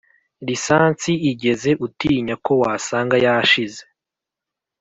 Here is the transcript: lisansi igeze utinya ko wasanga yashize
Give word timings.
lisansi 0.47 1.11
igeze 1.31 1.69
utinya 1.85 2.35
ko 2.45 2.51
wasanga 2.61 3.15
yashize 3.25 3.81